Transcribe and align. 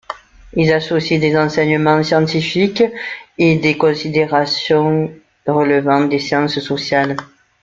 Ils 0.55 0.73
associent 0.73 1.19
des 1.19 1.37
enseignements 1.37 2.01
scientifiques 2.01 2.83
et 3.37 3.57
des 3.59 3.77
considérations 3.77 5.13
relevant 5.45 6.05
des 6.05 6.17
sciences 6.17 6.57
sociales. 6.57 7.15